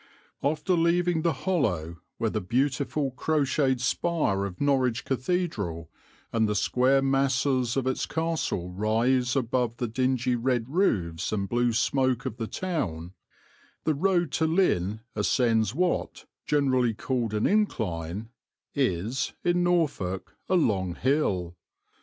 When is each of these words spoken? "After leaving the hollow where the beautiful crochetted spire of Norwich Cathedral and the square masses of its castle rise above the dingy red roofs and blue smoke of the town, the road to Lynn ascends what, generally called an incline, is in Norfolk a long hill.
"After 0.41 0.73
leaving 0.73 1.21
the 1.21 1.31
hollow 1.45 1.97
where 2.17 2.31
the 2.31 2.41
beautiful 2.41 3.11
crochetted 3.11 3.79
spire 3.79 4.45
of 4.47 4.59
Norwich 4.59 5.05
Cathedral 5.05 5.91
and 6.33 6.49
the 6.49 6.55
square 6.55 7.03
masses 7.03 7.77
of 7.77 7.85
its 7.85 8.07
castle 8.07 8.71
rise 8.71 9.35
above 9.35 9.77
the 9.77 9.87
dingy 9.87 10.35
red 10.35 10.67
roofs 10.69 11.31
and 11.31 11.47
blue 11.47 11.71
smoke 11.71 12.25
of 12.25 12.37
the 12.37 12.47
town, 12.47 13.13
the 13.83 13.93
road 13.93 14.31
to 14.31 14.47
Lynn 14.47 15.01
ascends 15.15 15.75
what, 15.75 16.25
generally 16.47 16.95
called 16.95 17.35
an 17.35 17.45
incline, 17.45 18.29
is 18.73 19.33
in 19.43 19.61
Norfolk 19.63 20.35
a 20.49 20.55
long 20.55 20.95
hill. 20.95 21.55